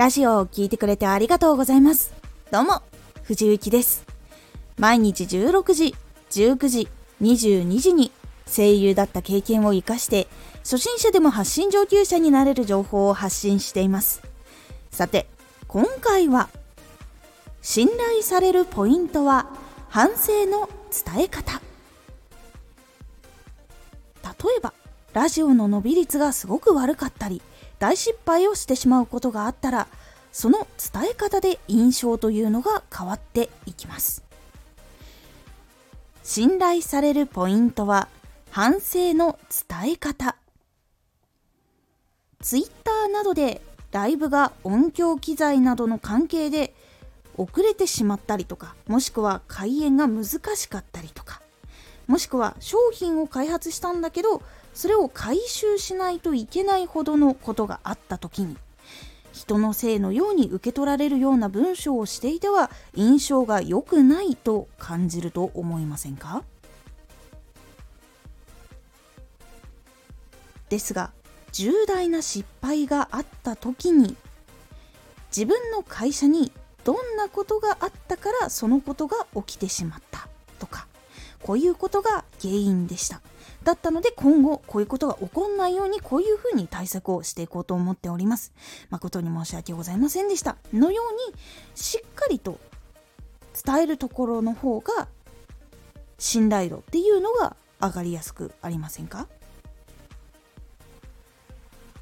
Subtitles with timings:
[0.00, 2.14] ラジオを聴いてくれてありがとうございます。
[2.50, 2.80] どうも、
[3.22, 4.06] 藤幸です。
[4.78, 5.94] 毎日16時、
[6.30, 6.88] 19時、
[7.20, 8.10] 22時に
[8.46, 10.26] 声優だった経験を活かして、
[10.60, 14.22] 初心者でも発信上級者になれる情報を発信しています。
[14.90, 15.26] さて、
[15.68, 16.48] 今回は、
[17.60, 19.50] 信頼されるポイントは
[19.90, 20.70] 反省の
[21.14, 21.60] 伝え方。
[24.24, 24.72] 例えば、
[25.12, 27.42] ラジオの伸び率がすごく悪かったり、
[27.80, 29.88] 大失敗をしてしまうことがあったら、
[30.32, 34.22] その伝え方で印象というのが変わっていきます。
[36.22, 38.08] 信頼されるポイントは
[38.50, 39.38] 反省の
[39.68, 40.36] 伝え方。
[42.42, 43.60] ツイッターなどで
[43.92, 46.74] ライブが音響機材などの関係で
[47.36, 50.24] 遅れてしまったりとか、もしくは開演が難
[50.54, 51.40] しかったりとか、
[52.10, 54.42] もしくは商品を開発したんだけど、
[54.74, 58.56] それを回収しないといけないほどのことがあった時に、
[59.32, 66.42] 人のせいのように受け取られるような文章をしていては印象が良くないと感じると思いませんか？
[70.68, 71.12] ですが
[71.52, 74.16] 重大な失敗があった時に
[75.28, 76.50] 自分の会社に
[76.82, 80.26] どんなことがあったからそのことが起きてしまった
[80.58, 80.88] とか
[81.42, 83.20] こういうことが原因でした。
[83.64, 88.52] だったので今後こういうことが起こんないようにこういうふうに対策をしていこうと思っております。
[88.88, 90.56] 誠に申し訳ございませんでした。
[90.72, 91.36] のように
[91.74, 92.58] しっかりと
[93.64, 95.08] 伝えるところの方が
[96.18, 99.26] 信頼度っていうのが上がりやすくありませんか？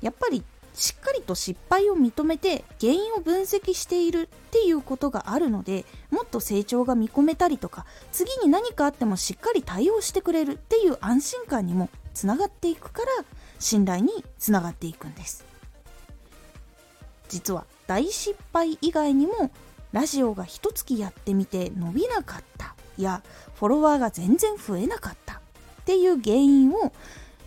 [0.00, 0.44] やっぱり
[0.78, 13.24] しっかりと失敗を認めて原因を分析しているっていうことがあるのでもっと成長が見込めたりとか次に何かあってもしっかり対応してくれるっていう安心感にもつながっていくから
[13.58, 15.44] 信頼につながっていくんです
[17.28, 19.50] 実は大失敗以外にも
[19.90, 23.22] ラジオが一月やってみて伸びなかったや
[23.56, 25.40] フォロワーが全然増えなかったっ
[25.84, 26.92] ていう原因を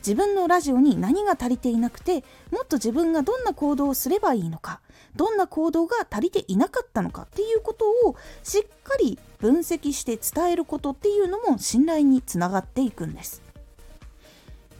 [0.01, 4.81] 自分のラジオに何が足りていなくてもっと自分がどんな行動をすればいいのか
[5.15, 13.41] どんな行動が足りていなかったのかっていうことをしっかり分析して伝えることっていうのも信頼につながっていくんです。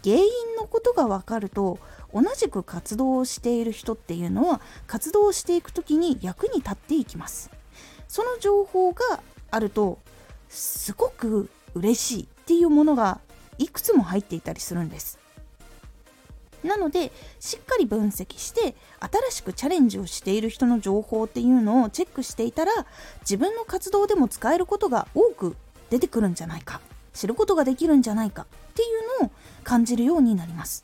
[0.03, 0.23] 原因
[0.57, 1.77] のことが分かると
[2.13, 7.51] 同じく活動をしている人っていうのは活動をしていく時に役に立っていきます。
[8.07, 9.21] その情報が
[9.51, 9.99] あると
[10.49, 13.21] すごく嬉しいっていうものが
[13.61, 15.19] いくつも入っていたりするんです。
[16.63, 22.72] なのでしっかり分析して新しくチャレンジをしている人の情報っていうのをチェックしていたら
[23.22, 25.55] 自分の活動でも使えることが多く
[25.89, 26.81] 出てくるんじゃないか。
[27.13, 28.85] 知ることができるんじゃないかってい
[29.19, 29.31] うのを
[29.63, 30.83] 感じるようになります。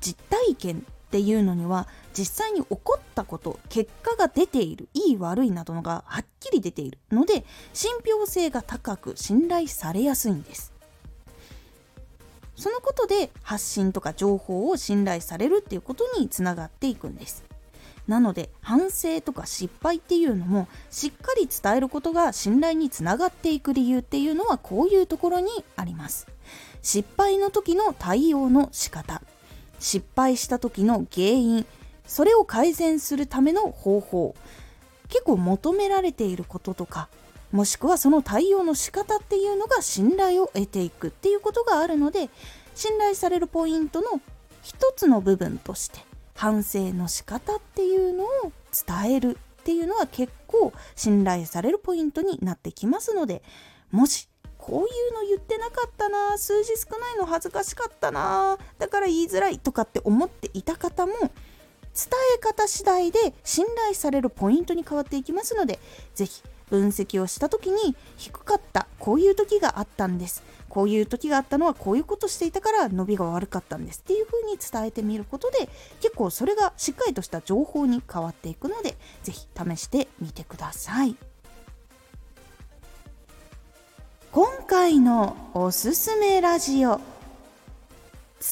[0.00, 10.77] 実体験っていうのには実際に起こったこと結果が出ているいい悪いなどのがはっきり出ているので信憑性が高く信頼されやすいんです。
[12.58, 17.44] そのことで発信とか情報を信頼されるっていうことにつながっていくんです。
[18.08, 26.26] なので反省とか失敗っていうのもしっかり伝えることが信頼につながっていく理由っていうのはこういうところにあります。
[26.82, 29.22] 失敗の時の対応の仕方。
[29.78, 31.66] 失敗した時の原因。
[32.06, 34.34] それを改善するための方法。
[35.08, 37.08] 結構求められていることとか
[37.52, 42.28] もしくはその対応の仕方っていうのが信頼を得ていくっていうことがあるので
[42.74, 44.20] 信頼されるポイントの
[44.62, 46.00] 一つの部分として
[46.34, 48.28] 反省の仕方っていうのを
[48.86, 53.42] 伝えるっていうのは結構信頼されるポイントになってきますので
[53.90, 61.30] もしこういうの言ってなかったな数字少ないの恥ずかしかったなだから言いづらいとかって思っていた方も伝
[62.36, 65.78] え方次第で信頼されるポイントに変わっていきますので
[66.14, 70.42] 是非分析をした時に低かったこういう時があったんです。
[70.68, 74.00] こういう時があったのはこういうことしていたから伸びが悪かったんです。
[74.00, 75.68] っていう風に伝えてみることで
[76.00, 81.16] 結構それがしっかりとした情報に変わっていくので是非試してみてください。
[84.30, 87.00] 今回のおすすめラジオ。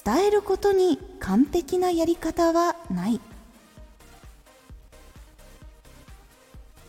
[0.04, 3.20] 伝えることに完璧なやり方はない。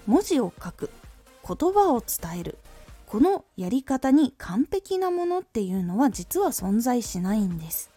[0.07, 0.89] 文字を書く。
[1.47, 2.57] 言葉を伝える。
[3.05, 7.89] このやり方に完璧なものっていうのは実は存在しないんです。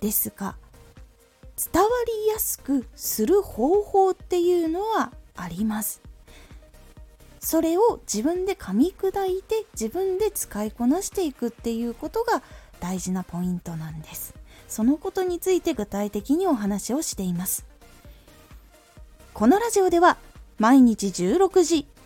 [0.00, 0.56] ですが
[1.56, 6.00] 伝わりやすくする方法っていうのはあります。
[7.38, 12.42] それを自分で噛み砕いて自分で使いこなしていくっていうことが
[12.80, 14.34] 大事なポイントなんです。
[14.68, 17.64] そのことについて具体的にお話をしています。
[19.32, 20.16] このラジオでは
[20.58, 21.86] 毎日16時、